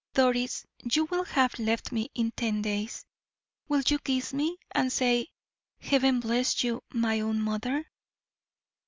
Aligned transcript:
Doris 0.15 0.65
you 0.91 1.05
will 1.05 1.25
have 1.25 1.59
left 1.59 1.91
me 1.91 2.09
in 2.15 2.31
ten 2.31 2.63
days. 2.63 3.05
Will 3.67 3.83
you 3.85 3.99
kiss 3.99 4.33
me, 4.33 4.57
and 4.71 4.91
say, 4.91 5.29
'Heaven 5.79 6.21
bless 6.21 6.63
you, 6.63 6.81
my 6.89 7.19
own 7.19 7.39
mother?'" 7.39 7.85